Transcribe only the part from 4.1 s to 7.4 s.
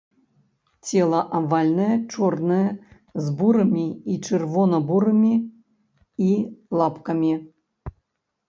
і чырвона-бурымі і лапкамі.